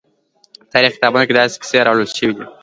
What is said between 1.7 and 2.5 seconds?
راوړل شوي.